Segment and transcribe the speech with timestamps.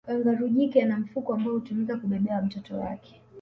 [0.07, 3.21] kangaroo jike ana mfuko ambao hutumika kubebea mtoto wake